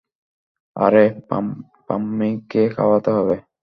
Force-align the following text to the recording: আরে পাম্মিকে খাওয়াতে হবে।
আরে 0.75 1.03
পাম্মিকে 1.87 2.61
খাওয়াতে 2.75 3.09
হবে। 3.17 3.35